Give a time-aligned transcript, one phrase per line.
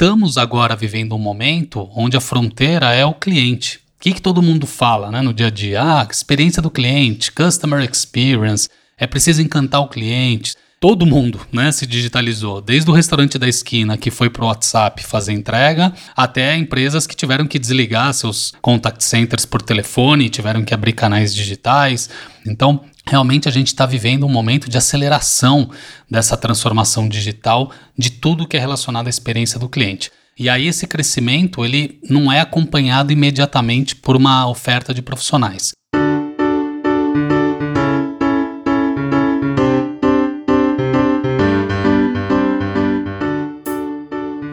[0.00, 3.78] estamos agora vivendo um momento onde a fronteira é o cliente.
[3.78, 5.82] O que, que todo mundo fala né, no dia a dia?
[5.82, 10.54] Ah, experiência do cliente, customer experience, é preciso encantar o cliente.
[10.78, 15.02] Todo mundo né, se digitalizou, desde o restaurante da esquina que foi para o WhatsApp
[15.02, 20.72] fazer entrega, até empresas que tiveram que desligar seus contact centers por telefone, tiveram que
[20.72, 22.08] abrir canais digitais.
[22.46, 25.70] Então, realmente a gente está vivendo um momento de aceleração
[26.10, 30.10] dessa transformação digital de tudo que é relacionado à experiência do cliente.
[30.38, 35.72] E aí esse crescimento ele não é acompanhado imediatamente por uma oferta de profissionais.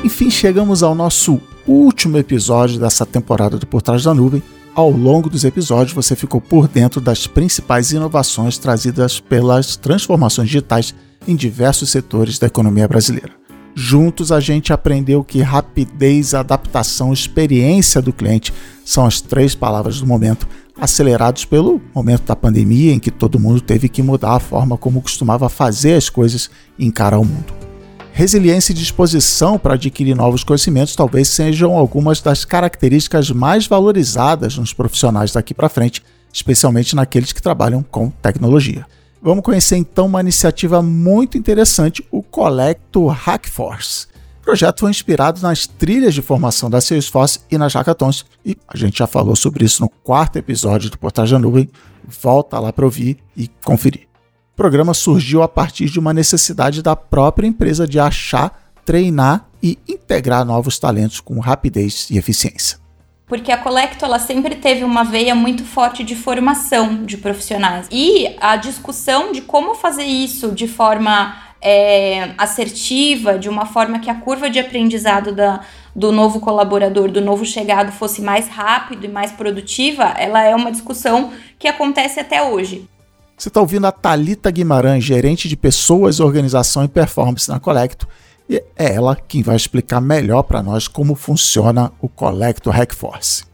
[0.03, 4.43] Enfim, chegamos ao nosso último episódio dessa temporada do Por Trás da Nuvem.
[4.75, 10.93] Ao longo dos episódios, você ficou por dentro das principais inovações trazidas pelas transformações digitais
[11.27, 13.42] em diversos setores da economia brasileira.
[13.75, 18.53] Juntos, a gente aprendeu que rapidez, adaptação, experiência do cliente
[18.85, 20.47] são as três palavras do momento
[20.79, 25.01] acelerados pelo momento da pandemia, em que todo mundo teve que mudar a forma como
[25.01, 27.53] costumava fazer as coisas e encarar o mundo.
[28.11, 34.71] Resiliência e disposição para adquirir novos conhecimentos talvez sejam algumas das características mais valorizadas nos
[34.71, 38.85] profissionais daqui para frente, especialmente naqueles que trabalham com tecnologia.
[39.23, 44.07] Vamos conhecer então uma iniciativa muito interessante, o Colecto Hackforce.
[44.41, 48.75] O projeto foi inspirado nas trilhas de formação da Salesforce e nas hackathons, e a
[48.75, 51.69] gente já falou sobre isso no quarto episódio do Portagem Nuvem.
[52.05, 54.09] Volta lá para ouvir e conferir.
[54.51, 59.79] O programa surgiu a partir de uma necessidade da própria empresa de achar, treinar e
[59.87, 62.82] integrar novos talentos com rapidez e eficiência.
[63.25, 67.87] Porque a Colecto ela sempre teve uma veia muito forte de formação de profissionais.
[67.91, 74.09] E a discussão de como fazer isso de forma é, assertiva, de uma forma que
[74.09, 75.61] a curva de aprendizado da,
[75.95, 80.71] do novo colaborador, do novo chegado fosse mais rápido e mais produtiva, ela é uma
[80.71, 82.87] discussão que acontece até hoje.
[83.37, 88.07] Você está ouvindo a Talita Guimarães, gerente de pessoas, organização e performance na Colecto,
[88.53, 93.45] e é ela quem vai explicar melhor para nós como funciona o Colecto Hackforce.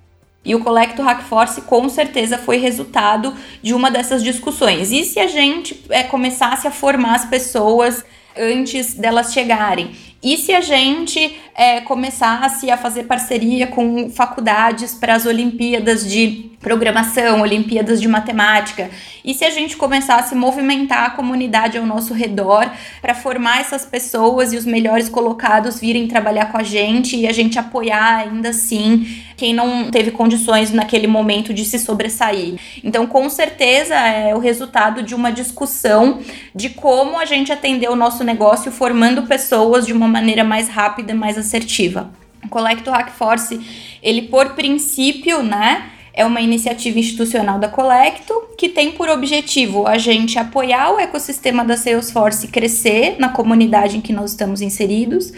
[0.44, 4.92] E o Colecto Hackforce com certeza foi resultado de uma dessas discussões.
[4.92, 8.04] E se a gente é, começasse a formar as pessoas
[8.38, 9.92] antes delas chegarem?
[10.22, 16.52] E se a gente é, começasse a fazer parceria com faculdades para as Olimpíadas de
[16.60, 18.90] programação, Olimpíadas de matemática?
[19.24, 22.70] E se a gente começasse a movimentar a comunidade ao nosso redor
[23.02, 27.32] para formar essas pessoas e os melhores colocados virem trabalhar com a gente e a
[27.32, 32.60] gente apoiar ainda assim quem não teve condições naquele momento de se sobressair?
[32.84, 36.20] Então, com certeza, é o resultado de uma discussão
[36.54, 41.16] de como a gente atender o nosso negócio formando pessoas de uma maneira mais rápida,
[41.16, 42.12] mais assertiva.
[42.44, 43.62] O Collecto Hack Force,
[44.04, 49.98] ele por princípio, né, é uma iniciativa institucional da Colecto que tem por objetivo a
[49.98, 55.32] gente apoiar o ecossistema da Salesforce crescer na comunidade em que nós estamos inseridos,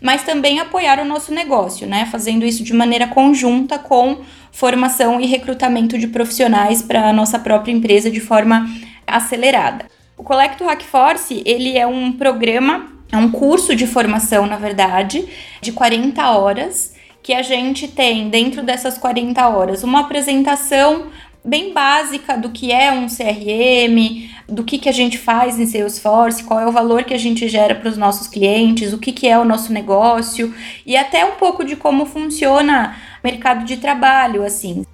[0.00, 2.06] mas também apoiar o nosso negócio, né?
[2.06, 4.18] Fazendo isso de maneira conjunta com
[4.52, 8.68] formação e recrutamento de profissionais para a nossa própria empresa de forma
[9.06, 9.86] acelerada.
[10.16, 15.26] O Colecto Hack Force, ele é um programa é um curso de formação, na verdade,
[15.62, 21.06] de 40 horas, que a gente tem dentro dessas 40 horas uma apresentação
[21.48, 26.44] bem básica do que é um CRM, do que, que a gente faz em Salesforce,
[26.44, 29.26] qual é o valor que a gente gera para os nossos clientes, o que, que
[29.26, 30.54] é o nosso negócio
[30.84, 34.84] e até um pouco de como funciona o mercado de trabalho, assim.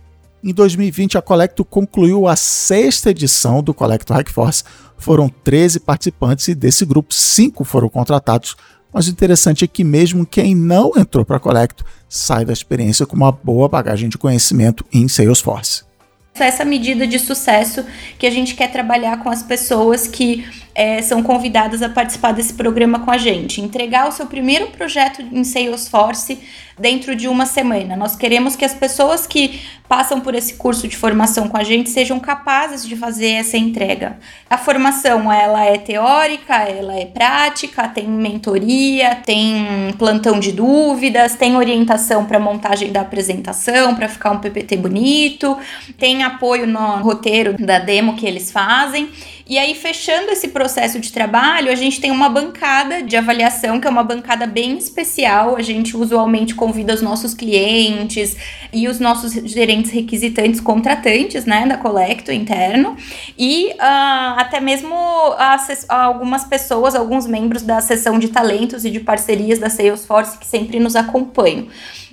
[0.43, 4.63] Em 2020, a Colecto concluiu a sexta edição do Colecto Hackforce,
[4.97, 8.55] foram 13 participantes e desse grupo, 5 foram contratados.
[8.93, 13.05] Mas o interessante é que mesmo quem não entrou para a Colecto sai da experiência
[13.05, 15.83] com uma boa bagagem de conhecimento em Salesforce
[16.43, 17.87] essa medida de sucesso
[18.19, 22.55] que a gente quer trabalhar com as pessoas que é, são convidadas a participar desse
[22.55, 23.61] programa com a gente.
[23.61, 26.41] Entregar o seu primeiro projeto em Salesforce
[26.79, 27.97] dentro de uma semana.
[27.97, 31.91] Nós queremos que as pessoas que passam por esse curso de formação com a gente
[31.91, 34.19] sejam capazes de fazer essa entrega.
[34.51, 41.57] A formação ela é teórica, ela é prática, tem mentoria, tem plantão de dúvidas, tem
[41.57, 45.57] orientação para montagem da apresentação, para ficar um PPT bonito,
[45.97, 49.11] tem apoio no roteiro da demo que eles fazem.
[49.47, 53.87] E aí, fechando esse processo de trabalho, a gente tem uma bancada de avaliação, que
[53.87, 55.57] é uma bancada bem especial.
[55.57, 58.37] A gente usualmente convida os nossos clientes
[58.73, 62.97] e os nossos gerentes requisitantes contratantes, né, da Colecto interno,
[63.39, 64.95] e uh, até mesmo
[65.89, 70.81] algumas pessoas, alguns membros da seção de talentos e de parcerias da Salesforce que sempre
[70.81, 71.67] nos acompanham.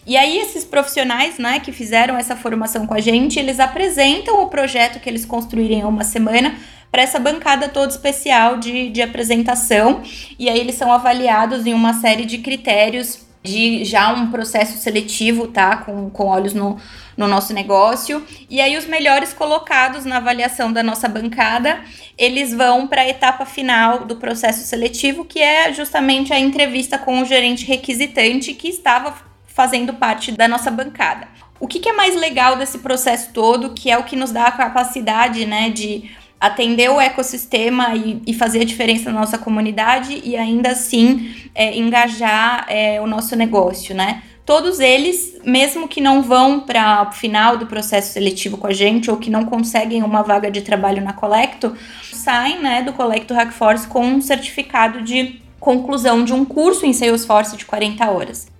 [0.06, 4.48] E aí, esses profissionais, né, que fizeram essa formação com a gente, eles apresentam o
[4.48, 6.56] projeto que eles construírem em uma semana
[6.92, 10.02] para essa bancada toda especial de, de apresentação.
[10.38, 15.48] E aí, eles são avaliados em uma série de critérios de já um processo seletivo,
[15.48, 15.78] tá?
[15.78, 16.78] Com, com olhos no,
[17.18, 18.24] no nosso negócio.
[18.50, 21.82] E aí, os melhores colocados na avaliação da nossa bancada,
[22.18, 27.22] eles vão para a etapa final do processo seletivo, que é justamente a entrevista com
[27.22, 29.16] o gerente requisitante que estava
[29.48, 31.28] fazendo parte da nossa bancada.
[31.60, 34.46] O que, que, é mais legal desse processo todo, que é o que nos dá
[34.46, 36.10] a capacidade né, de
[36.42, 41.78] atender o ecossistema e, e fazer a diferença na nossa comunidade e ainda assim é,
[41.78, 44.24] engajar é, o nosso negócio, né?
[44.44, 49.12] Todos eles, mesmo que não vão para o final do processo seletivo com a gente
[49.12, 51.78] ou que não conseguem uma vaga de trabalho na Colecto,
[52.12, 57.56] saem né, do Colecto Hackforce com um certificado de conclusão de um curso em Salesforce
[57.56, 58.51] de 40 horas.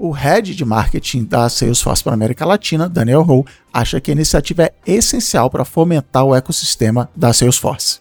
[0.00, 4.14] O head de marketing da Salesforce para a América Latina, Daniel Ho, acha que a
[4.14, 7.98] iniciativa é essencial para fomentar o ecossistema da Salesforce.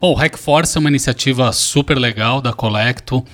[0.00, 3.24] Bom, o Hackforce é uma iniciativa super legal da Colecto.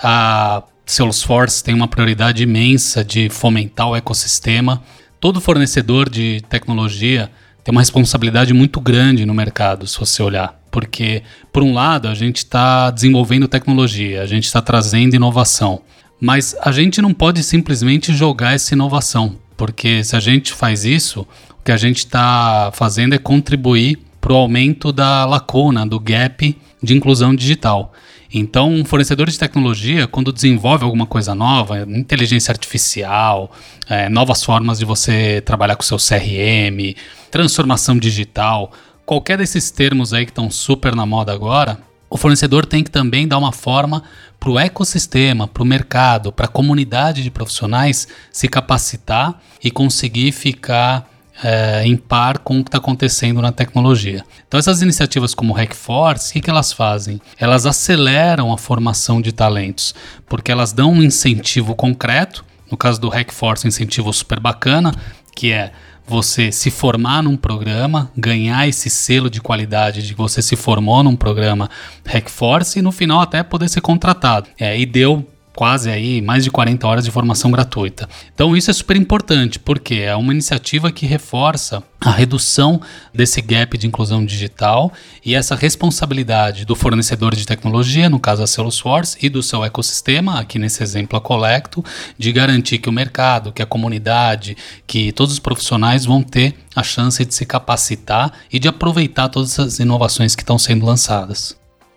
[0.00, 4.80] A Salesforce tem uma prioridade imensa de fomentar o ecossistema.
[5.18, 7.28] Todo fornecedor de tecnologia
[7.64, 10.60] tem uma responsabilidade muito grande no mercado, se você olhar.
[10.70, 15.82] Porque, por um lado, a gente está desenvolvendo tecnologia, a gente está trazendo inovação.
[16.20, 21.26] Mas a gente não pode simplesmente jogar essa inovação, porque se a gente faz isso,
[21.60, 26.56] o que a gente está fazendo é contribuir para o aumento da lacuna, do gap
[26.82, 27.92] de inclusão digital.
[28.32, 33.52] Então, um fornecedor de tecnologia, quando desenvolve alguma coisa nova, inteligência artificial,
[33.88, 36.96] é, novas formas de você trabalhar com seu CRM,
[37.30, 38.72] transformação digital,
[39.06, 41.78] qualquer desses termos aí que estão super na moda agora,
[42.14, 44.04] o fornecedor tem que também dar uma forma
[44.38, 50.30] para o ecossistema, para o mercado, para a comunidade de profissionais se capacitar e conseguir
[50.30, 51.10] ficar
[51.42, 54.24] é, em par com o que está acontecendo na tecnologia.
[54.46, 57.20] Então, essas iniciativas como o Hackforce, o que, que elas fazem?
[57.36, 59.92] Elas aceleram a formação de talentos,
[60.28, 62.44] porque elas dão um incentivo concreto.
[62.70, 64.94] No caso do Hackforce, um incentivo super bacana,
[65.34, 65.72] que é
[66.06, 71.02] você se formar num programa, ganhar esse selo de qualidade de que você se formou
[71.02, 71.70] num programa
[72.04, 74.48] Hackforce e no final até poder ser contratado.
[74.58, 78.08] É, e deu quase aí mais de 40 horas de formação gratuita.
[78.34, 82.80] Então isso é super importante, porque é uma iniciativa que reforça a redução
[83.14, 84.92] desse gap de inclusão digital
[85.24, 90.38] e essa responsabilidade do fornecedor de tecnologia, no caso a Salesforce, e do seu ecossistema,
[90.38, 91.82] aqui nesse exemplo a Colecto,
[92.18, 94.56] de garantir que o mercado, que a comunidade,
[94.86, 99.58] que todos os profissionais vão ter a chance de se capacitar e de aproveitar todas
[99.58, 101.56] as inovações que estão sendo lançadas.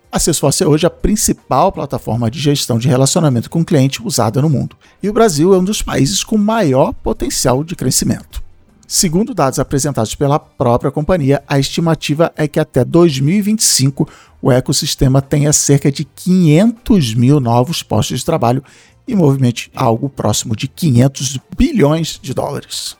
[0.09, 4.49] A Salesforce é hoje a principal plataforma de gestão de relacionamento com cliente usada no
[4.49, 8.41] mundo, e o Brasil é um dos países com maior potencial de crescimento.
[8.87, 14.07] Segundo dados apresentados pela própria companhia, a estimativa é que até 2025
[14.41, 18.63] o ecossistema tenha cerca de 500 mil novos postos de trabalho
[19.05, 22.95] e movimente algo próximo de 500 bilhões de dólares.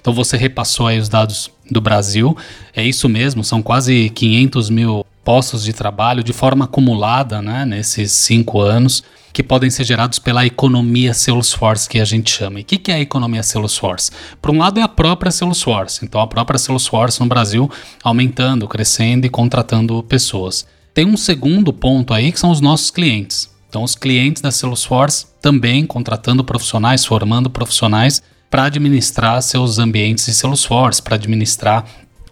[0.00, 2.36] Então você repassou aí os dados do Brasil,
[2.74, 8.12] é isso mesmo, são quase 500 mil postos de trabalho de forma acumulada né, nesses
[8.12, 12.58] cinco anos que podem ser gerados pela economia Salesforce, que a gente chama.
[12.58, 14.10] E o que, que é a economia Salesforce?
[14.42, 17.70] Por um lado é a própria Salesforce, então a própria Salesforce no Brasil
[18.04, 20.66] aumentando, crescendo e contratando pessoas.
[20.92, 23.50] Tem um segundo ponto aí que são os nossos clientes.
[23.70, 30.34] Então os clientes da Salesforce também contratando profissionais, formando profissionais para administrar seus ambientes de
[30.34, 31.86] Salesforce, para administrar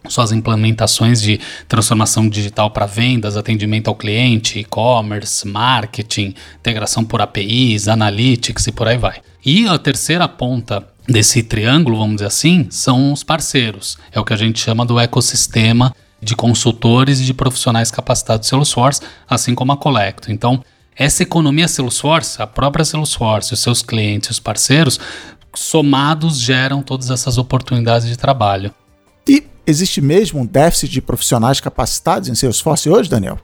[0.07, 7.89] suas implementações de transformação digital para vendas, atendimento ao cliente, e-commerce, marketing, integração por APIs,
[7.89, 9.23] analytics e por aí vai.
[9.43, 13.97] E a terceira ponta desse triângulo, vamos dizer assim, são os parceiros.
[14.13, 19.01] É o que a gente chama do ecossistema de consultores e de profissionais capacitados Salesforce,
[19.27, 20.31] assim como a Colecto.
[20.31, 20.63] Então,
[20.95, 25.01] essa economia Salesforce, a própria Salesforce, os seus clientes, os parceiros,
[25.55, 28.75] somados geram todas essas oportunidades de trabalho.
[29.29, 33.39] E existe mesmo um déficit de profissionais capacitados em Salesforce hoje, Daniel?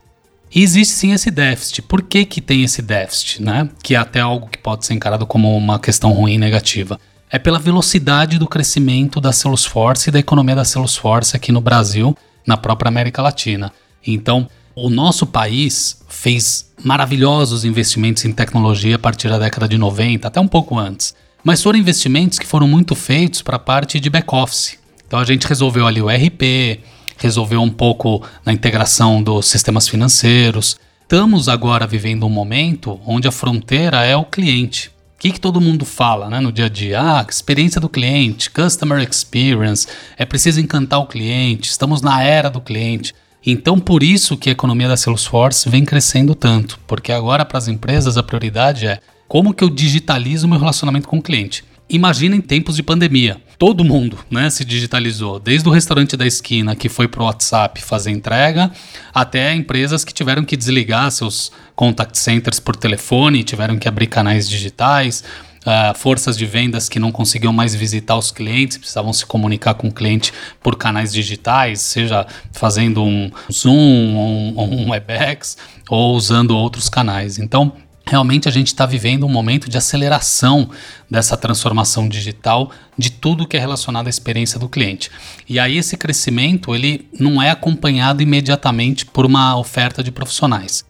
[0.55, 1.83] existe sim esse déficit.
[1.83, 3.43] Por que, que tem esse déficit?
[3.43, 3.69] Né?
[3.83, 6.99] Que é até algo que pode ser encarado como uma questão ruim negativa.
[7.31, 12.17] É pela velocidade do crescimento da Salesforce e da economia da Salesforce aqui no Brasil,
[12.47, 13.73] na própria América Latina.
[14.07, 20.29] Então, o nosso país fez maravilhosos investimentos em tecnologia a partir da década de 90,
[20.29, 21.15] até um pouco antes.
[21.47, 24.81] Mas foram investimentos que foram muito feitos para a parte de back-office.
[25.07, 26.81] Então a gente resolveu ali o RP,
[27.19, 30.77] resolveu um pouco na integração dos sistemas financeiros.
[31.03, 34.89] Estamos agora vivendo um momento onde a fronteira é o cliente.
[34.89, 37.01] O que, que todo mundo fala né, no dia a dia?
[37.01, 39.87] Ah, experiência do cliente, customer experience,
[40.19, 43.15] é preciso encantar o cliente, estamos na era do cliente.
[43.49, 47.69] Então, por isso que a economia da Salesforce vem crescendo tanto, porque agora para as
[47.69, 48.99] empresas a prioridade é
[49.29, 51.65] como que eu digitalizo meu relacionamento com o cliente.
[51.89, 53.41] Imagina em tempos de pandemia.
[53.57, 57.81] Todo mundo né, se digitalizou, desde o restaurante da esquina que foi para o WhatsApp
[57.81, 58.73] fazer entrega,
[59.15, 64.51] até empresas que tiveram que desligar seus contact centers por telefone, tiveram que abrir canais
[64.51, 65.23] digitais,
[65.67, 69.89] uh, forças de vendas que não conseguiam mais visitar os clientes, precisavam se comunicar com
[69.89, 70.33] o cliente
[70.63, 75.57] por canais digitais, seja fazendo um Zoom, um, um WebEx
[75.91, 77.39] ou usando outros canais.
[77.39, 77.73] Então,
[78.07, 80.71] realmente a gente está vivendo um momento de aceleração
[81.11, 85.11] dessa transformação digital de tudo que é relacionado à experiência do cliente.
[85.49, 90.85] E aí esse crescimento ele não é acompanhado imediatamente por uma oferta de profissionais.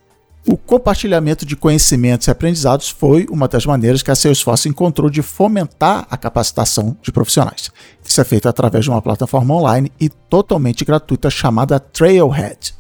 [0.48, 5.20] O compartilhamento de conhecimentos e aprendizados foi uma das maneiras que a Salesforce encontrou de
[5.20, 7.72] fomentar a capacitação de profissionais.
[8.04, 12.76] Isso é feito através de uma plataforma online e totalmente gratuita chamada Trailhead.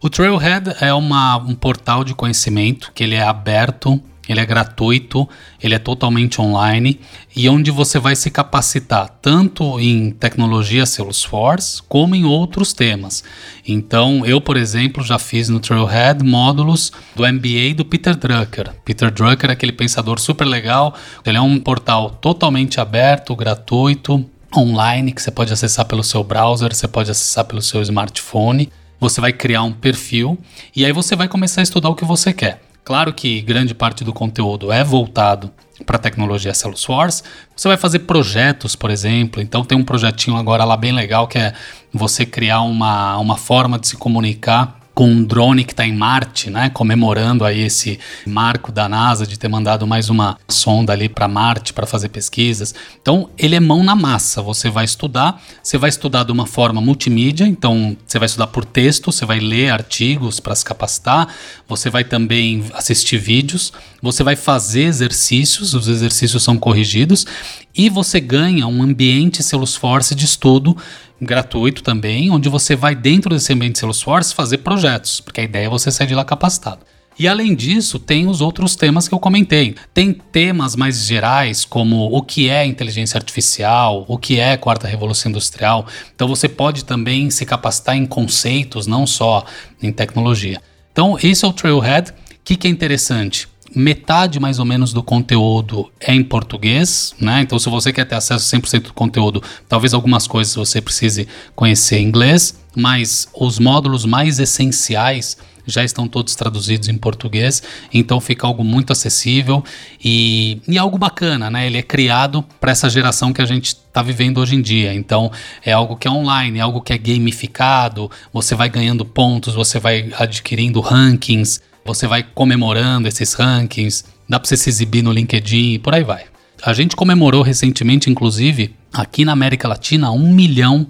[0.00, 4.00] O Trailhead é uma, um portal de conhecimento que ele é aberto,
[4.30, 5.28] ele é gratuito,
[5.60, 7.00] ele é totalmente online
[7.34, 13.24] e onde você vai se capacitar tanto em tecnologia Salesforce como em outros temas.
[13.66, 18.72] Então, eu, por exemplo, já fiz no Trailhead módulos do MBA do Peter Drucker.
[18.84, 20.94] Peter Drucker é aquele pensador super legal,
[21.26, 24.24] ele é um portal totalmente aberto, gratuito,
[24.56, 28.70] online que você pode acessar pelo seu browser, você pode acessar pelo seu smartphone
[29.00, 30.38] você vai criar um perfil
[30.76, 32.60] e aí você vai começar a estudar o que você quer.
[32.84, 35.50] Claro que grande parte do conteúdo é voltado
[35.84, 37.22] para a tecnologia Salesforce.
[37.54, 39.40] Você vai fazer projetos, por exemplo.
[39.40, 41.52] Então tem um projetinho agora lá bem legal que é
[41.92, 46.50] você criar uma, uma forma de se comunicar com um drone que está em Marte,
[46.50, 51.28] né, comemorando aí esse marco da NASA de ter mandado mais uma sonda ali para
[51.28, 52.74] Marte para fazer pesquisas.
[53.00, 54.42] Então, ele é mão na massa.
[54.42, 58.64] Você vai estudar, você vai estudar de uma forma multimídia, então você vai estudar por
[58.64, 61.28] texto, você vai ler artigos para se capacitar,
[61.68, 67.26] você vai também assistir vídeos, você vai fazer exercícios, os exercícios são corrigidos
[67.74, 70.76] e você ganha um ambiente Salesforce de estudo
[71.20, 75.68] gratuito também, onde você vai dentro desse ambiente Salesforce fazer projetos, porque a ideia é
[75.68, 76.80] você sair de lá capacitado.
[77.18, 79.74] E além disso, tem os outros temas que eu comentei.
[79.92, 85.28] Tem temas mais gerais, como o que é inteligência artificial, o que é quarta revolução
[85.28, 85.86] industrial.
[86.14, 89.44] Então você pode também se capacitar em conceitos, não só
[89.82, 90.62] em tecnologia.
[90.92, 92.10] Então, esse é o Trailhead.
[92.10, 93.46] O que, que é interessante?
[93.74, 97.40] Metade mais ou menos do conteúdo é em português, né?
[97.42, 101.28] Então, se você quer ter acesso a 100% do conteúdo, talvez algumas coisas você precise
[101.54, 105.36] conhecer em inglês, mas os módulos mais essenciais
[105.66, 107.62] já estão todos traduzidos em português,
[107.92, 109.62] então fica algo muito acessível
[110.02, 111.66] e, e algo bacana, né?
[111.66, 114.92] Ele é criado para essa geração que a gente está vivendo hoje em dia.
[114.92, 115.30] Então
[115.64, 119.78] é algo que é online, é algo que é gamificado, você vai ganhando pontos, você
[119.78, 125.74] vai adquirindo rankings você vai comemorando esses rankings, dá para você se exibir no LinkedIn
[125.74, 126.24] e por aí vai.
[126.62, 130.86] A gente comemorou recentemente, inclusive, aqui na América Latina, um milhão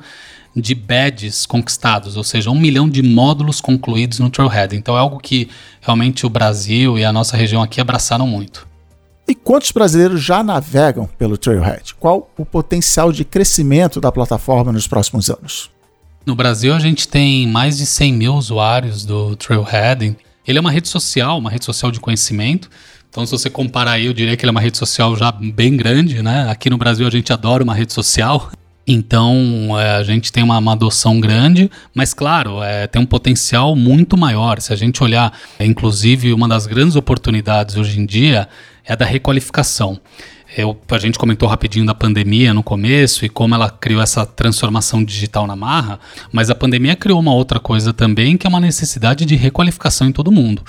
[0.55, 4.77] de badges conquistados, ou seja, um milhão de módulos concluídos no Trailhead.
[4.77, 5.49] Então é algo que
[5.81, 8.69] realmente o Brasil e a nossa região aqui abraçaram muito.
[9.29, 11.95] E quantos brasileiros já navegam pelo Trailhead?
[11.95, 15.71] Qual o potencial de crescimento da plataforma nos próximos anos?
[16.27, 20.17] No Brasil, a gente tem mais de 100 mil usuários do Trailhead
[20.47, 22.71] ele é uma rede social, uma rede social de conhecimento.
[23.09, 25.77] Então, se você comparar aí, eu diria que ele é uma rede social já bem
[25.77, 26.49] grande, né?
[26.49, 28.51] Aqui no Brasil a gente adora uma rede social.
[28.87, 33.77] Então, é, a gente tem uma, uma, adoção grande, mas claro, é, tem um potencial
[33.77, 34.61] muito maior.
[34.61, 38.49] Se a gente olhar, é, inclusive, uma das grandes oportunidades hoje em dia
[38.85, 40.01] é a da requalificação.
[40.57, 45.05] Eu, a gente comentou rapidinho da pandemia no começo e como ela criou essa transformação
[45.05, 46.01] digital na marra,
[46.33, 50.13] mas a pandemia criou uma outra coisa também, que é uma necessidade de requalificação em
[50.13, 50.63] todo mundo.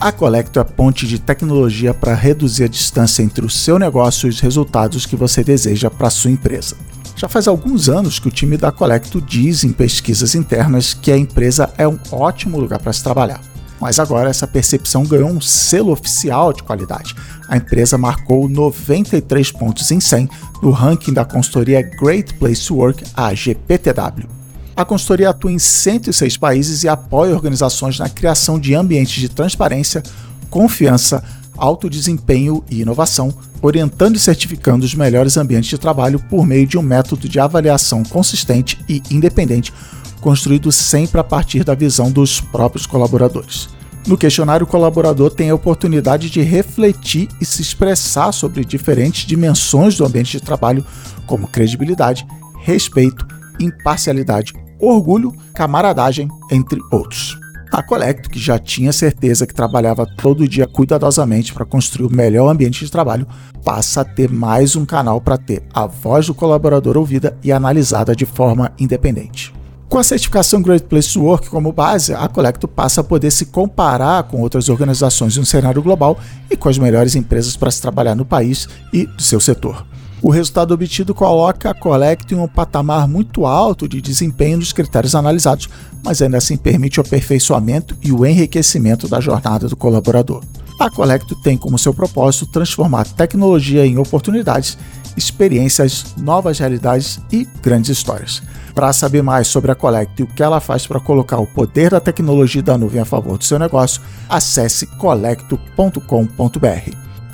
[0.00, 4.26] A Colecto é a ponte de tecnologia para reduzir a distância entre o seu negócio
[4.26, 6.76] e os resultados que você deseja para sua empresa.
[7.16, 11.16] Já faz alguns anos que o time da Colecto diz em pesquisas internas que a
[11.16, 13.40] empresa é um ótimo lugar para se trabalhar.
[13.80, 17.14] Mas agora essa percepção ganhou um selo oficial de qualidade.
[17.48, 20.28] A empresa marcou 93 pontos em 100
[20.62, 24.28] no ranking da consultoria Great Place to Work, a GPTW.
[24.76, 30.02] A consultoria atua em 106 países e apoia organizações na criação de ambientes de transparência,
[30.50, 31.24] confiança,
[31.56, 33.32] alto desempenho e inovação,
[33.62, 38.02] orientando e certificando os melhores ambientes de trabalho por meio de um método de avaliação
[38.02, 39.72] consistente e independente,
[40.20, 43.68] construído sempre a partir da visão dos próprios colaboradores.
[44.06, 49.96] No questionário, o colaborador tem a oportunidade de refletir e se expressar sobre diferentes dimensões
[49.96, 50.84] do ambiente de trabalho,
[51.26, 52.24] como credibilidade,
[52.62, 53.26] respeito,
[53.58, 57.36] imparcialidade, orgulho, camaradagem, entre outros.
[57.76, 62.48] A Colecto, que já tinha certeza que trabalhava todo dia cuidadosamente para construir o melhor
[62.48, 63.26] ambiente de trabalho,
[63.62, 68.16] passa a ter mais um canal para ter a voz do colaborador ouvida e analisada
[68.16, 69.52] de forma independente.
[69.90, 73.44] Com a certificação Great Place to Work como base, a Colecto passa a poder se
[73.44, 76.18] comparar com outras organizações no cenário global
[76.50, 79.84] e com as melhores empresas para se trabalhar no país e do seu setor.
[80.22, 85.14] O resultado obtido coloca a Collect em um patamar muito alto de desempenho dos critérios
[85.14, 85.68] analisados,
[86.02, 90.42] mas ainda assim permite o aperfeiçoamento e o enriquecimento da jornada do colaborador.
[90.80, 94.76] A Collect tem como seu propósito transformar tecnologia em oportunidades,
[95.16, 98.42] experiências, novas realidades e grandes histórias.
[98.74, 101.90] Para saber mais sobre a Collect e o que ela faz para colocar o poder
[101.90, 106.00] da tecnologia da nuvem a favor do seu negócio, acesse collecto.com.br.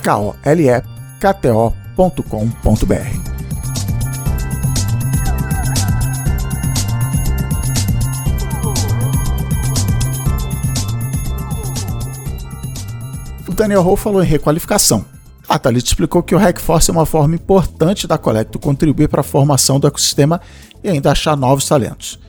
[0.01, 3.33] K-O-L-E-K-T-O www.cultura.com.br.
[13.47, 15.05] O Daniel Ho falou em requalificação.
[15.47, 19.23] A Thalita explicou que o Hackforce é uma forma importante da Colecto contribuir para a
[19.23, 20.41] formação do ecossistema
[20.83, 22.19] e ainda achar novos talentos.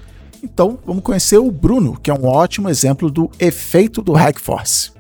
[0.43, 4.93] Então, vamos conhecer o Bruno, que é um ótimo exemplo do efeito do Hackforce.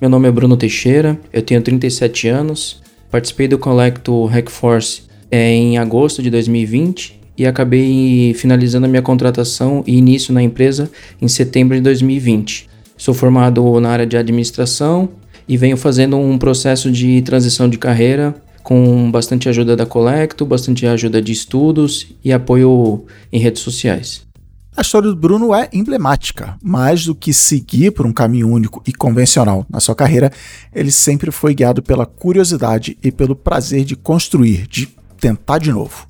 [0.00, 5.78] Meu nome é Bruno Teixeira, eu tenho 37 anos, Participei do Collecto Hackforce é, em
[5.78, 10.90] agosto de 2020 e acabei finalizando a minha contratação e início na empresa
[11.20, 12.68] em setembro de 2020.
[12.96, 15.08] Sou formado na área de administração
[15.46, 20.86] e venho fazendo um processo de transição de carreira com bastante ajuda da Colecto, bastante
[20.86, 24.25] ajuda de estudos e apoio em redes sociais.
[24.76, 26.54] A história do Bruno é emblemática.
[26.62, 30.30] Mais do que seguir por um caminho único e convencional na sua carreira,
[30.74, 34.86] ele sempre foi guiado pela curiosidade e pelo prazer de construir, de
[35.18, 36.06] tentar de novo.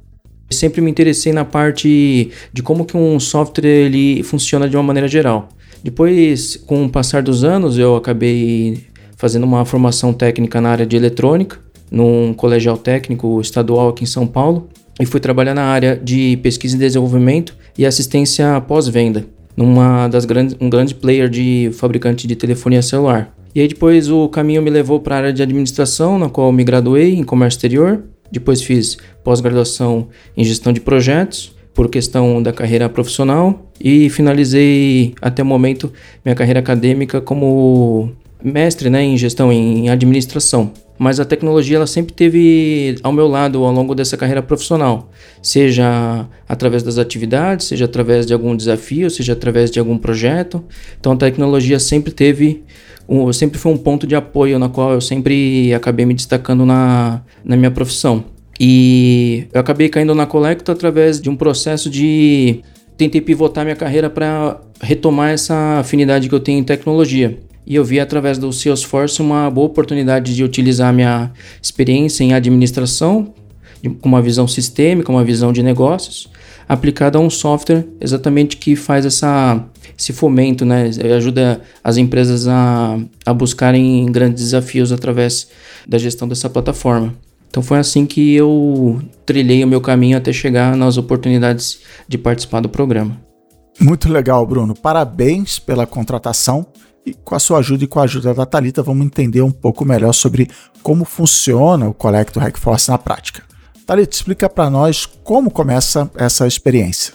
[0.51, 5.07] Sempre me interessei na parte de como que um software ele funciona de uma maneira
[5.07, 5.49] geral.
[5.85, 8.85] Depois, com o passar dos anos, eu acabei
[9.17, 14.27] fazendo uma formação técnica na área de eletrônica, num colegial técnico estadual aqui em São
[14.27, 20.25] Paulo, e fui trabalhar na área de pesquisa e desenvolvimento e assistência pós-venda, numa das
[20.25, 23.35] grandes, um grande player de fabricante de telefonia celular.
[23.55, 26.65] E aí depois o caminho me levou para a área de administração, na qual me
[26.65, 28.03] graduei em comércio exterior.
[28.31, 35.43] Depois fiz pós-graduação em gestão de projetos, por questão da carreira profissional, e finalizei até
[35.43, 35.93] o momento
[36.25, 38.11] minha carreira acadêmica como
[38.43, 43.65] mestre né, em gestão em administração mas a tecnologia ela sempre teve ao meu lado
[43.65, 45.11] ao longo dessa carreira profissional,
[45.43, 50.65] seja através das atividades, seja através de algum desafio, seja através de algum projeto.
[50.99, 52.63] Então a tecnologia sempre teve
[53.09, 57.23] um, sempre foi um ponto de apoio na qual eu sempre acabei me destacando na,
[57.45, 58.25] na minha profissão.
[58.59, 62.63] E eu acabei caindo na Colecto através de um processo de
[62.97, 67.85] tentei pivotar minha carreira para retomar essa afinidade que eu tenho em tecnologia e eu
[67.85, 73.35] vi através do Salesforce uma boa oportunidade de utilizar minha experiência em administração,
[74.01, 76.29] com uma visão sistêmica, uma visão de negócios,
[76.69, 79.65] aplicada a um software exatamente que faz essa,
[79.99, 80.91] esse fomento, né?
[81.17, 85.49] ajuda as empresas a, a buscarem grandes desafios através
[85.87, 87.15] da gestão dessa plataforma.
[87.49, 92.61] Então foi assim que eu trilhei o meu caminho até chegar nas oportunidades de participar
[92.61, 93.19] do programa.
[93.81, 94.75] Muito legal, Bruno.
[94.75, 96.67] Parabéns pela contratação.
[97.07, 99.85] E com a sua ajuda e com a ajuda da Talita, vamos entender um pouco
[99.85, 100.51] melhor sobre
[100.83, 103.45] como funciona o Collector Hackforce na prática.
[103.87, 107.15] Talita, explica para nós como começa essa experiência.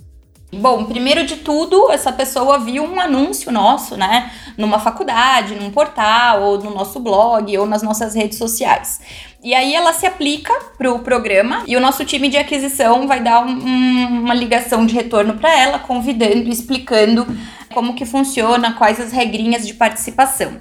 [0.54, 4.32] Bom, primeiro de tudo, essa pessoa viu um anúncio nosso, né?
[4.58, 9.00] Numa faculdade, num portal, ou no nosso blog, ou nas nossas redes sociais.
[9.44, 13.22] E aí ela se aplica para o programa e o nosso time de aquisição vai
[13.22, 17.26] dar um, uma ligação de retorno para ela, convidando, explicando
[17.72, 20.58] como que funciona, quais as regrinhas de participação.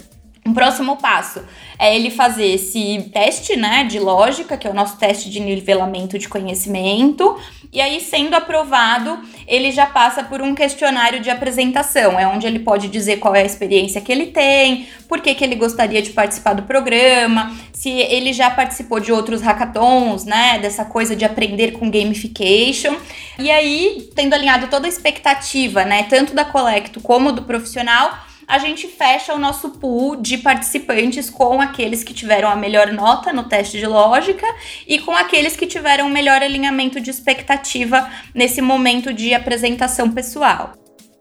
[0.47, 1.43] Um próximo passo
[1.79, 6.19] é ele fazer esse teste, né, de lógica, que é o nosso teste de nivelamento
[6.19, 7.39] de conhecimento,
[7.71, 12.59] e aí sendo aprovado, ele já passa por um questionário de apresentação, é onde ele
[12.59, 16.11] pode dizer qual é a experiência que ele tem, por que, que ele gostaria de
[16.11, 21.73] participar do programa, se ele já participou de outros hackathons, né, dessa coisa de aprender
[21.73, 22.97] com gamification.
[23.39, 28.59] E aí, tendo alinhado toda a expectativa, né, tanto da Colecto como do profissional, a
[28.59, 33.45] gente fecha o nosso pool de participantes com aqueles que tiveram a melhor nota no
[33.45, 34.45] teste de lógica
[34.89, 40.73] e com aqueles que tiveram o melhor alinhamento de expectativa nesse momento de apresentação pessoal.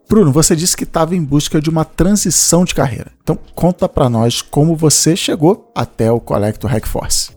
[0.08, 3.12] Bruno, você disse que estava em busca de uma transição de carreira.
[3.22, 7.30] Então, conta para nós como você chegou até o Collector Hackforce.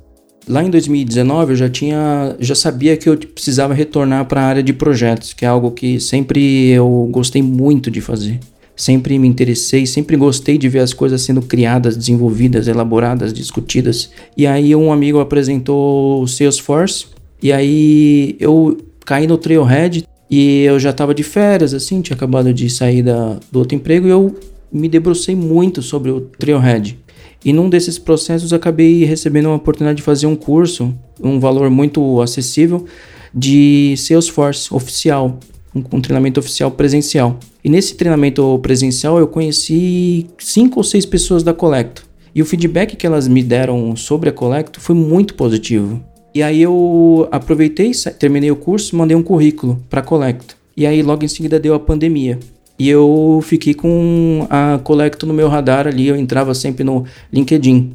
[0.48, 4.64] Lá em 2019 eu já tinha, já sabia que eu precisava retornar para a área
[4.64, 8.40] de projetos, que é algo que sempre eu gostei muito de fazer
[8.76, 14.10] sempre me interessei, sempre gostei de ver as coisas sendo criadas, desenvolvidas, elaboradas, discutidas.
[14.36, 17.06] E aí um amigo apresentou o Salesforce
[17.42, 22.54] e aí eu caí no Trailhead e eu já estava de férias, assim, tinha acabado
[22.54, 24.36] de sair da, do outro emprego e eu
[24.72, 26.98] me debrucei muito sobre o Trailhead.
[27.46, 32.22] E num desses processos acabei recebendo uma oportunidade de fazer um curso, um valor muito
[32.22, 32.86] acessível,
[33.34, 35.40] de Salesforce oficial
[35.76, 37.38] um, um treinamento oficial presencial.
[37.64, 42.06] E nesse treinamento presencial eu conheci cinco ou seis pessoas da Colecto.
[42.36, 46.04] E o feedback que elas me deram sobre a Colecto foi muito positivo.
[46.34, 50.58] E aí eu aproveitei, terminei o curso, mandei um currículo para a Colecto.
[50.76, 52.40] E aí logo em seguida deu a pandemia.
[52.78, 57.94] E eu fiquei com a Colecto no meu radar ali, eu entrava sempre no LinkedIn.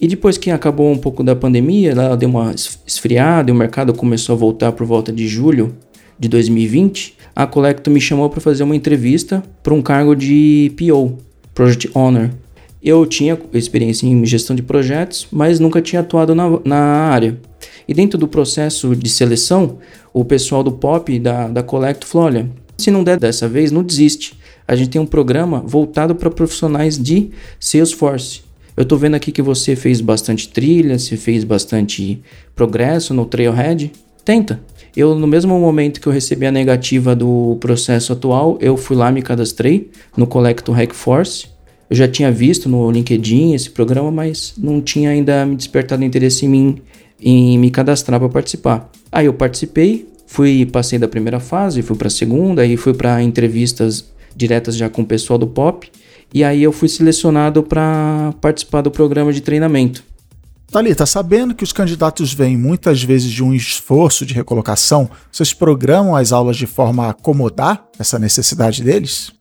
[0.00, 2.52] E depois que acabou um pouco da pandemia, ela deu uma
[2.86, 5.74] esfriada e o mercado começou a voltar por volta de julho
[6.18, 11.18] de 2020, a Colecto me chamou para fazer uma entrevista para um cargo de PO,
[11.54, 12.30] Project Owner.
[12.82, 17.38] Eu tinha experiência em gestão de projetos, mas nunca tinha atuado na, na área.
[17.86, 19.78] E dentro do processo de seleção,
[20.14, 23.82] o pessoal do POP da, da Colecto falou: olha, se não der dessa vez, não
[23.82, 24.32] desiste.
[24.66, 28.40] A gente tem um programa voltado para profissionais de Salesforce.
[28.74, 32.20] Eu estou vendo aqui que você fez bastante trilha, você fez bastante
[32.54, 33.92] progresso no Trailhead.
[34.24, 34.60] Tenta.
[34.96, 39.12] Eu, no mesmo momento que eu recebi a negativa do processo atual, eu fui lá,
[39.12, 41.48] me cadastrei no Collecto Hack Force.
[41.90, 46.46] Eu já tinha visto no LinkedIn esse programa, mas não tinha ainda me despertado interesse
[46.46, 46.82] em mim
[47.20, 48.90] em me cadastrar para participar.
[49.12, 53.22] Aí eu participei, fui passei da primeira fase, fui para a segunda, aí fui para
[53.22, 54.04] entrevistas
[54.34, 55.90] diretas já com o pessoal do Pop,
[56.32, 60.02] e aí eu fui selecionado para participar do programa de treinamento.
[60.70, 66.16] Thalita, sabendo que os candidatos vêm muitas vezes de um esforço de recolocação, vocês programam
[66.16, 69.32] as aulas de forma a acomodar essa necessidade deles?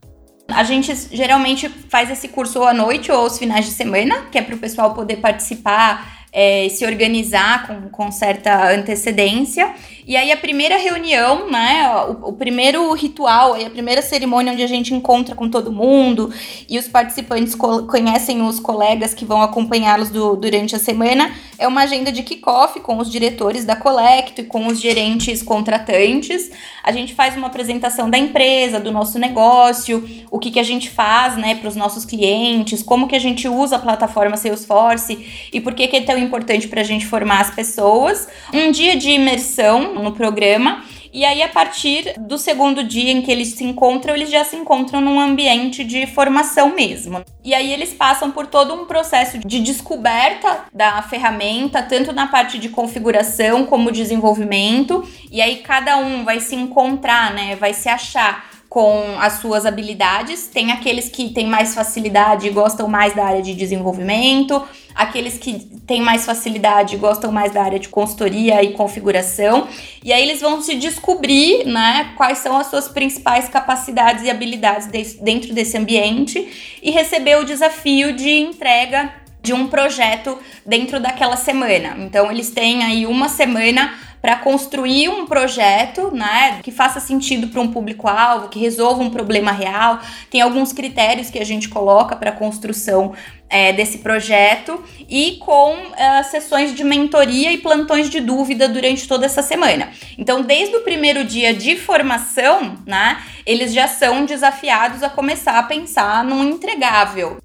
[0.47, 4.37] A gente geralmente faz esse curso ou à noite ou aos finais de semana, que
[4.37, 9.73] é para o pessoal poder participar é, se organizar com, com certa antecedência.
[10.05, 14.67] E aí a primeira reunião, né, o, o, primeiro ritual, a primeira cerimônia onde a
[14.67, 16.31] gente encontra com todo mundo
[16.69, 21.83] e os participantes co conhecem os colegas que vão acompanhá-los durante a semana, é uma
[21.83, 26.51] agenda de kickoff com os diretores da Colecto e com os gerentes contratantes.
[26.83, 30.89] A gente faz uma apresentação da empresa, do nosso negócio, o que, que a gente
[30.89, 35.61] faz, né, para os nossos clientes, como que a gente usa a plataforma Salesforce e
[35.61, 38.27] por que, que é tão importante para a gente formar as pessoas.
[38.53, 40.83] Um dia de imersão no programa.
[41.15, 44.57] E aí, a partir do segundo dia em que eles se encontram, eles já se
[44.57, 47.23] encontram num ambiente de formação mesmo.
[47.41, 52.59] E aí, eles passam por todo um processo de descoberta da ferramenta, tanto na parte
[52.59, 55.07] de configuração como desenvolvimento.
[55.31, 57.55] E aí, cada um vai se encontrar, né?
[57.55, 60.47] Vai se achar com as suas habilidades.
[60.47, 64.61] Tem aqueles que têm mais facilidade e gostam mais da área de desenvolvimento,
[64.93, 65.53] aqueles que
[65.87, 69.69] têm mais facilidade e gostam mais da área de consultoria e configuração.
[70.03, 75.15] E aí eles vão se descobrir, né, quais são as suas principais capacidades e habilidades
[75.21, 79.09] dentro desse ambiente e receber o desafio de entrega
[79.41, 81.95] de um projeto dentro daquela semana.
[81.99, 83.93] Então eles têm aí uma semana
[84.25, 89.51] para construir um projeto, né, que faça sentido para um público-alvo, que resolva um problema
[89.51, 89.99] real.
[90.31, 93.13] Tem alguns critérios que a gente coloca para a construção
[93.47, 99.27] é, desse projeto e com uh, sessões de mentoria e plantões de dúvida durante toda
[99.27, 99.89] essa semana.
[100.17, 105.61] Então, desde o primeiro dia de formação, né, eles já são desafiados a começar a
[105.61, 107.37] pensar num entregável.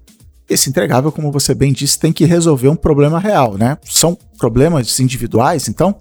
[0.49, 3.77] Esse entregável, como você bem disse, tem que resolver um problema real, né?
[3.85, 5.95] São problemas individuais, então?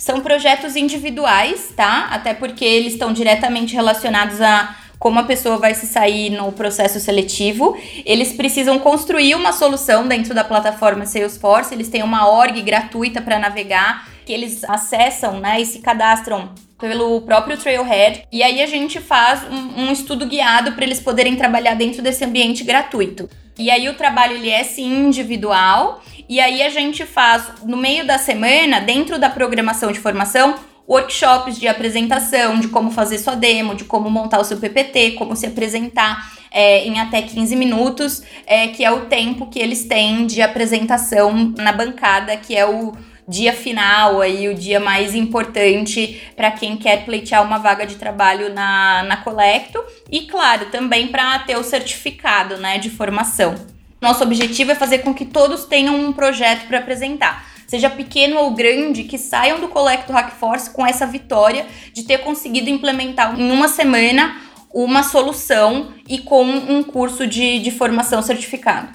[0.00, 2.08] São projetos individuais, tá?
[2.10, 6.98] Até porque eles estão diretamente relacionados a como a pessoa vai se sair no processo
[6.98, 7.76] seletivo.
[8.06, 13.38] Eles precisam construir uma solução dentro da plataforma Salesforce, eles têm uma org gratuita para
[13.38, 18.24] navegar, que eles acessam né, e se cadastram pelo próprio Trailhead.
[18.32, 22.24] E aí a gente faz um, um estudo guiado para eles poderem trabalhar dentro desse
[22.24, 23.28] ambiente gratuito.
[23.58, 26.02] E aí o trabalho ele é sim individual.
[26.30, 30.54] E aí a gente faz no meio da semana, dentro da programação de formação,
[30.88, 35.34] workshops de apresentação, de como fazer sua demo, de como montar o seu PPT, como
[35.34, 40.24] se apresentar é, em até 15 minutos, é, que é o tempo que eles têm
[40.24, 42.92] de apresentação na bancada, que é o
[43.26, 48.54] dia final aí, o dia mais importante para quem quer pleitear uma vaga de trabalho
[48.54, 53.79] na, na Colecto e, claro, também para ter o certificado né, de formação.
[54.00, 58.52] Nosso objetivo é fazer com que todos tenham um projeto para apresentar seja pequeno ou
[58.52, 63.68] grande, que saiam do Collecto Hackforce com essa vitória de ter conseguido implementar em uma
[63.68, 64.38] semana
[64.74, 68.88] uma solução e com um curso de, de formação certificado.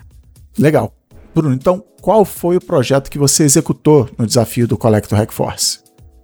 [0.59, 0.93] Legal.
[1.33, 5.79] Bruno, então qual foi o projeto que você executou no desafio do Collector Hackforce?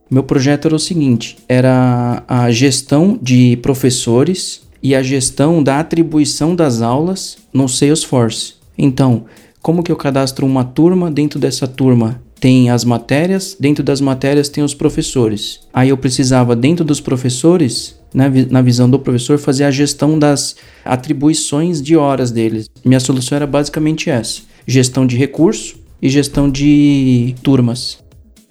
[0.10, 6.54] Meu projeto era o seguinte: era a gestão de professores e a gestão da atribuição
[6.54, 8.61] das aulas no Salesforce.
[8.78, 9.26] Então,
[9.62, 12.22] como que eu cadastro uma turma dentro dessa turma?
[12.42, 15.60] tem as matérias, dentro das matérias tem os professores.
[15.72, 20.56] Aí eu precisava, dentro dos professores, na, na visão do professor, fazer a gestão das
[20.84, 22.68] atribuições de horas deles.
[22.84, 28.00] Minha solução era basicamente essa: gestão de recurso e gestão de turmas.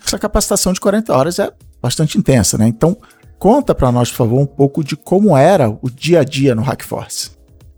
[0.06, 1.50] Essa capacitação de 40 horas é
[1.82, 2.68] bastante intensa, né?
[2.68, 2.96] Então,
[3.40, 6.62] conta para nós, por favor, um pouco de como era o dia a dia no
[6.62, 7.30] Hackforce.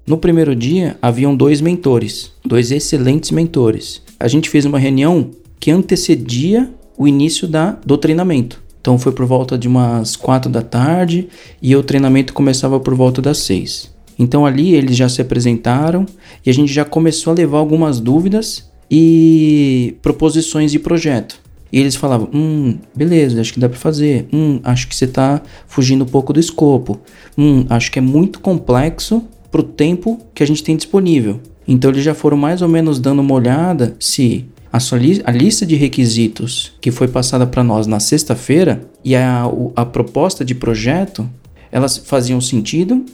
[0.04, 4.02] No primeiro dia, haviam dois mentores, dois excelentes mentores.
[4.18, 8.60] A gente fez uma reunião que antecedia o início da, do treinamento.
[8.80, 11.28] Então foi por volta de umas quatro da tarde
[11.62, 13.94] e o treinamento começava por volta das seis.
[14.18, 16.04] Então ali eles já se apresentaram
[16.44, 21.40] e a gente já começou a levar algumas dúvidas e proposições de projeto.
[21.72, 24.26] E eles falavam: Hum, beleza, acho que dá para fazer.
[24.32, 27.00] Hum, acho que você está fugindo um pouco do escopo.
[27.38, 31.38] Hum, acho que é muito complexo para o tempo que a gente tem disponível.
[31.68, 35.66] Então eles já foram mais ou menos dando uma olhada se a, li a lista
[35.66, 39.44] de requisitos que foi passada para nós na sexta-feira e a,
[39.76, 41.28] a proposta de projeto,
[41.70, 43.04] elas faziam sentido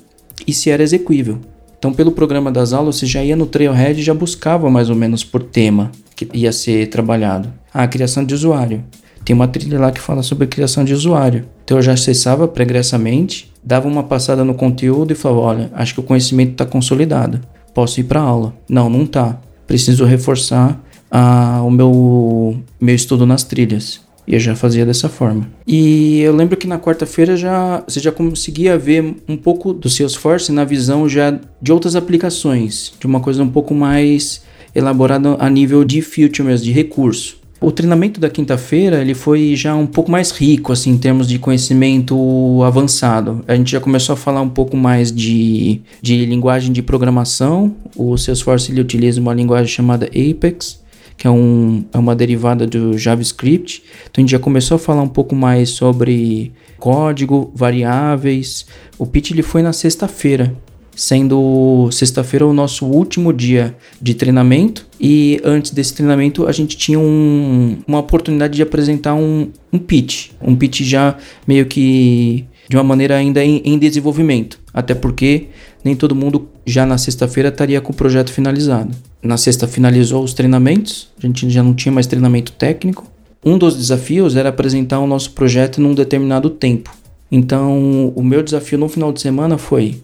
[0.47, 1.41] e se era execuível.
[1.79, 4.97] Então, pelo programa das aulas, você já ia no Trailhead e já buscava mais ou
[4.97, 7.53] menos por tema que ia ser trabalhado.
[7.73, 8.85] Ah, a criação de usuário.
[9.25, 11.45] Tem uma trilha lá que fala sobre a criação de usuário.
[11.65, 16.01] Então eu já acessava pregressamente, dava uma passada no conteúdo e falava: olha, acho que
[16.01, 17.39] o conhecimento está consolidado.
[17.75, 18.55] Posso ir para aula?
[18.67, 19.39] Não, não está.
[19.67, 24.01] Preciso reforçar a, o meu, meu estudo nas trilhas.
[24.27, 25.47] E eu já fazia dessa forma.
[25.67, 30.51] E eu lembro que na quarta-feira já você já conseguia ver um pouco do Salesforce
[30.51, 34.43] na visão já de outras aplicações, de uma coisa um pouco mais
[34.75, 37.38] elaborada a nível de features, de recurso.
[37.61, 41.39] O treinamento da quinta-feira ele foi já um pouco mais rico assim em termos de
[41.41, 43.45] conhecimento avançado.
[43.49, 47.75] A gente já começou a falar um pouco mais de, de linguagem de programação.
[47.97, 50.81] O Salesforce ele utiliza uma linguagem chamada Apex
[51.19, 53.83] que é, um, é uma derivada do JavaScript.
[54.05, 58.67] Então a gente já começou a falar um pouco mais sobre código, variáveis.
[58.97, 60.55] O pitch ele foi na sexta-feira,
[60.95, 64.87] sendo sexta-feira o nosso último dia de treinamento.
[65.01, 70.31] E antes desse treinamento a gente tinha um, uma oportunidade de apresentar um, um pitch.
[70.43, 74.59] Um pitch já meio que de uma maneira ainda em, em desenvolvimento.
[74.75, 75.47] Até porque
[75.85, 78.95] nem todo mundo já na sexta-feira estaria com o projeto finalizado.
[79.23, 83.07] Na sexta finalizou os treinamentos, a gente já não tinha mais treinamento técnico.
[83.45, 86.95] Um dos desafios era apresentar o nosso projeto num determinado tempo.
[87.31, 90.01] Então, o meu desafio no final de semana foi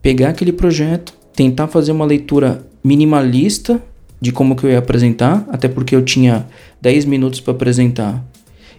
[0.00, 3.82] pegar aquele projeto, tentar fazer uma leitura minimalista
[4.20, 6.46] de como que eu ia apresentar, até porque eu tinha
[6.80, 8.22] 10 minutos para apresentar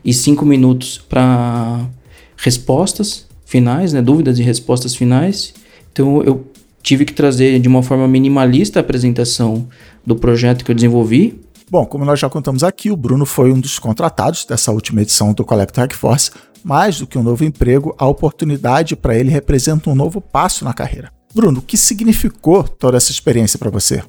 [0.03, 1.85] e 5 minutos para
[2.37, 5.53] respostas finais, né, dúvidas e respostas finais.
[5.91, 6.45] Então eu
[6.81, 9.67] tive que trazer de uma forma minimalista a apresentação
[10.05, 11.41] do projeto que eu desenvolvi.
[11.69, 15.33] Bom, como nós já contamos aqui, o Bruno foi um dos contratados dessa última edição
[15.33, 16.31] do Collector Hack Force.
[16.63, 20.73] Mais do que um novo emprego, a oportunidade para ele representa um novo passo na
[20.73, 21.11] carreira.
[21.33, 24.03] Bruno, o que significou toda essa experiência para você?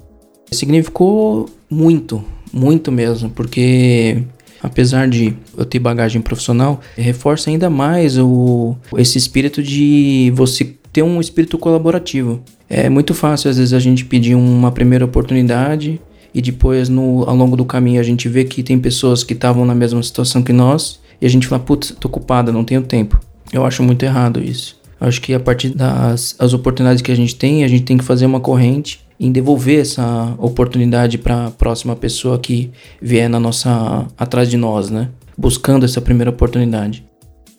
[0.53, 4.23] Significou muito, muito mesmo, porque
[4.61, 11.03] apesar de eu ter bagagem profissional, reforça ainda mais o, esse espírito de você ter
[11.03, 12.41] um espírito colaborativo.
[12.69, 15.99] É muito fácil, às vezes, a gente pedir uma primeira oportunidade
[16.33, 19.65] e depois, no, ao longo do caminho, a gente vê que tem pessoas que estavam
[19.65, 23.19] na mesma situação que nós e a gente fala, putz, tô ocupada, não tenho tempo.
[23.51, 24.81] Eu acho muito errado isso.
[24.99, 28.03] Acho que a partir das as oportunidades que a gente tem, a gente tem que
[28.03, 34.05] fazer uma corrente em devolver essa oportunidade para a próxima pessoa que vier na nossa
[34.17, 35.09] atrás de nós, né?
[35.37, 37.05] Buscando essa primeira oportunidade.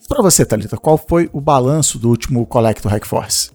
[0.07, 3.49] Para você, Talita, qual foi o balanço do último Collector Hack Force?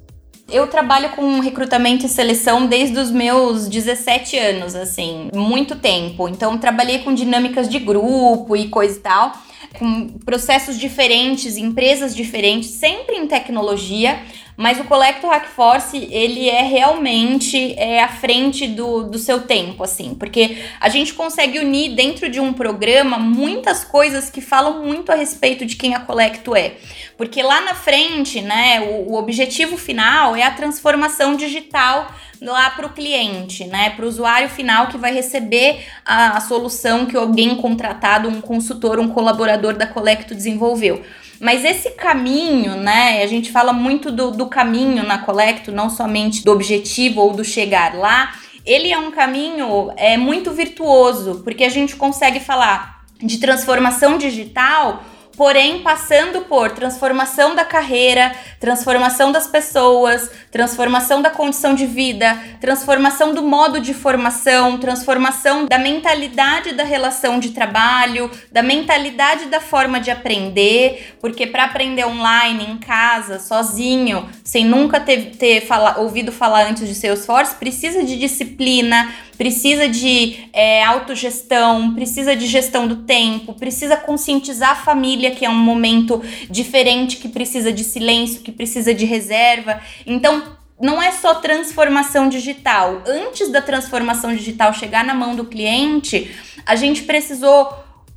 [0.51, 6.29] Eu trabalho com recrutamento e seleção desde os meus 17 anos, assim, muito tempo.
[6.29, 9.33] Então, trabalhei com dinâmicas de grupo e coisa e tal,
[9.79, 14.19] com processos diferentes, empresas diferentes, sempre em tecnologia.
[14.61, 19.83] Mas o Collector Hack Force, ele é realmente é, à frente do, do seu tempo,
[19.83, 25.11] assim, porque a gente consegue unir dentro de um programa muitas coisas que falam muito
[25.11, 26.75] a respeito de quem a Colecto é.
[27.17, 32.85] Porque lá na frente, né, o, o objetivo final é a transformação digital lá para
[32.85, 37.57] o cliente, né, para o usuário final que vai receber a, a solução que alguém
[37.57, 41.03] contratado, um consultor, um colaborador da Colecto desenvolveu.
[41.41, 43.23] Mas esse caminho, né?
[43.23, 47.43] A gente fala muito do, do caminho na Colecto, não somente do objetivo ou do
[47.43, 48.35] chegar lá.
[48.67, 55.03] Ele é um caminho é, muito virtuoso, porque a gente consegue falar de transformação digital
[55.41, 63.33] porém passando por transformação da carreira, transformação das pessoas, transformação da condição de vida, transformação
[63.33, 69.99] do modo de formação, transformação da mentalidade da relação de trabalho, da mentalidade da forma
[69.99, 76.31] de aprender, porque para aprender online, em casa, sozinho, sem nunca ter, ter fala, ouvido
[76.31, 82.97] falar antes de Salesforce, precisa de disciplina, precisa de é, autogestão, precisa de gestão do
[82.97, 88.53] tempo, precisa conscientizar a família que é um momento diferente, que precisa de silêncio, que
[88.53, 89.81] precisa de reserva.
[90.07, 93.03] Então, não é só transformação digital.
[93.07, 97.69] Antes da transformação digital chegar na mão do cliente, a gente precisou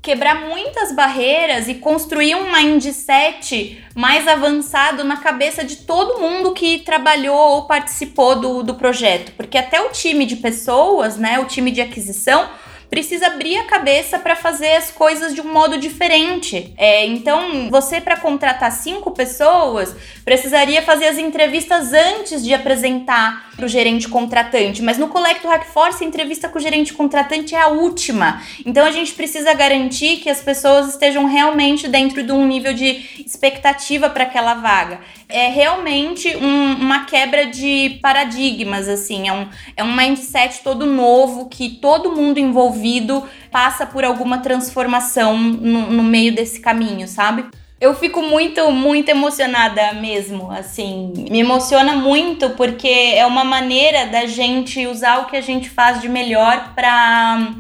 [0.03, 6.79] quebrar muitas barreiras e construir um mindset mais avançado na cabeça de todo mundo que
[6.79, 9.31] trabalhou ou participou do, do projeto.
[9.37, 12.49] Porque até o time de pessoas, né, o time de aquisição,
[12.93, 16.75] precisa abrir a cabeça para fazer as coisas de um modo diferente.
[16.77, 23.65] É, então, você para contratar cinco pessoas precisaria fazer as entrevistas antes de apresentar para
[23.65, 24.83] o gerente contratante.
[24.83, 28.43] Mas no Collecto Hack Force, a entrevista com o gerente contratante é a última.
[28.63, 33.23] Então, a gente precisa garantir que as pessoas estejam realmente dentro de um nível de
[33.25, 34.99] expectativa para aquela vaga
[35.33, 41.49] é realmente um, uma quebra de paradigmas, assim, é um, é um mindset todo novo
[41.49, 47.45] que todo mundo envolvido passa por alguma transformação no, no meio desse caminho, sabe?
[47.81, 51.11] Eu fico muito, muito emocionada mesmo, assim.
[51.29, 55.99] Me emociona muito porque é uma maneira da gente usar o que a gente faz
[55.99, 57.55] de melhor para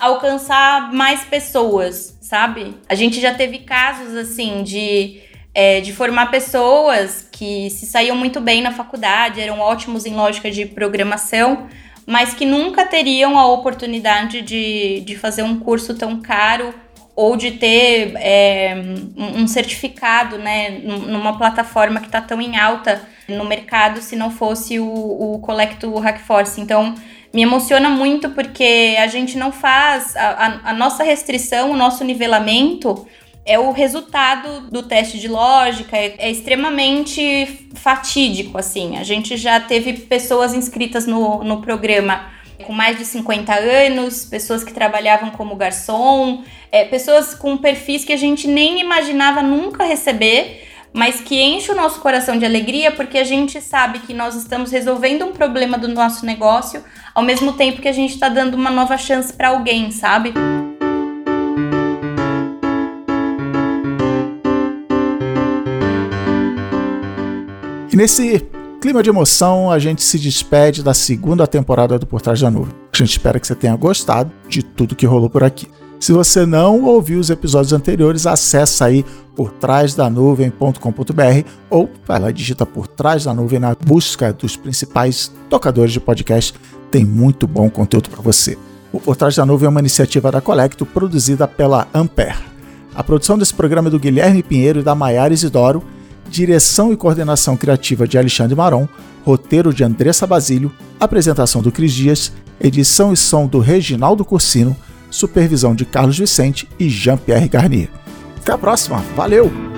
[0.00, 2.74] alcançar mais pessoas, sabe?
[2.88, 5.22] A gente já teve casos assim de
[5.54, 10.50] é, de formar pessoas que se saíam muito bem na faculdade, eram ótimos em lógica
[10.50, 11.68] de programação,
[12.06, 16.74] mas que nunca teriam a oportunidade de, de fazer um curso tão caro
[17.16, 18.74] ou de ter é,
[19.16, 24.80] um certificado né, numa plataforma que está tão em alta no mercado se não fosse
[24.80, 24.84] o,
[25.34, 26.60] o Colecto Hackforce.
[26.60, 26.94] Então,
[27.32, 32.02] me emociona muito porque a gente não faz a, a, a nossa restrição, o nosso
[32.02, 33.06] nivelamento
[33.46, 38.96] é o resultado do teste de lógica, é, é, extremamente fatídico, assim.
[38.96, 42.32] A gente já teve pessoas inscritas no, no programa
[42.64, 48.12] com mais de 50 anos, pessoas que trabalhavam como garçom, é, pessoas com perfis que
[48.12, 53.18] a gente nem imaginava nunca receber, mas que enche o nosso coração de alegria porque
[53.18, 56.82] a gente sabe que nós estamos resolvendo um problema do nosso negócio
[57.14, 60.32] ao mesmo tempo que a gente está dando uma nova chance para alguém, sabe?
[67.94, 68.44] E nesse
[68.80, 72.74] clima de emoção, a gente se despede da segunda temporada do Por Trás da Nuvem.
[72.92, 75.68] A gente espera que você tenha gostado de tudo que rolou por aqui.
[76.00, 79.04] Se você não ouviu os episódios anteriores, acessa aí
[79.36, 84.32] por trás da nuvem.com.br ou vai lá e digita por trás da nuvem na busca
[84.32, 86.52] dos principais tocadores de podcast.
[86.90, 88.58] Tem muito bom conteúdo para você.
[88.92, 92.34] O Por Trás da Nuvem é uma iniciativa da Colecto produzida pela Ampere.
[92.92, 95.80] A produção desse programa é do Guilherme Pinheiro e da Maiara Isidoro
[96.34, 98.88] direção e coordenação criativa de Alexandre Maron,
[99.24, 104.76] roteiro de Andressa Basílio, apresentação do Cris Dias, edição e som do Reginaldo Cursino,
[105.10, 107.88] supervisão de Carlos Vicente e Jean-Pierre Garnier.
[108.36, 109.73] Até a próxima, valeu!